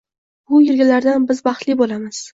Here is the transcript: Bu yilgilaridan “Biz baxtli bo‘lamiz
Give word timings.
Bu 0.53 0.61
yilgilaridan 0.63 1.29
“Biz 1.33 1.45
baxtli 1.49 1.77
bo‘lamiz 1.83 2.29